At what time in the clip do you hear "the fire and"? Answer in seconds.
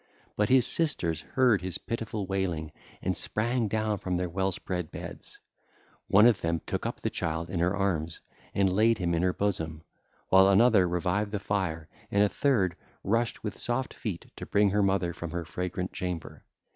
11.29-12.23